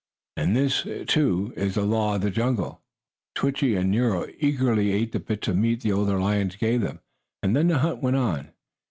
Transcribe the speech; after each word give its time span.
And 0.35 0.55
this, 0.57 0.87
too, 1.05 1.53
is 1.55 1.75
the 1.75 1.83
law 1.85 2.15
of 2.15 2.21
the 2.21 2.31
jungle. 2.31 2.81
Switchie 3.37 3.77
and 3.79 3.91
Nero 3.91 4.25
eagerly 4.39 4.91
ate 4.93 5.11
the 5.11 5.19
bits 5.19 5.47
of 5.47 5.57
meat 5.57 5.81
the 5.81 5.91
older 5.91 6.19
lions 6.19 6.55
gave 6.55 6.81
them, 6.81 7.01
and 7.43 7.55
then 7.55 7.67
the 7.67 7.77
hunt 7.77 8.01
went 8.01 8.15
on. 8.15 8.49